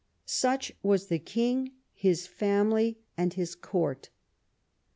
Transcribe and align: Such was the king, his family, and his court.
Such 0.25 0.71
was 0.81 1.09
the 1.09 1.19
king, 1.19 1.73
his 1.93 2.25
family, 2.25 2.97
and 3.17 3.31
his 3.35 3.53
court. 3.53 4.09